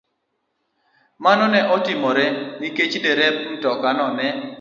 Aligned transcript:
Mano 1.23 1.45
ne 1.53 1.61
otimore 1.75 2.25
nikech 2.59 2.93
derep 3.03 3.35
mtokano 3.53 4.05
ne 4.17 4.27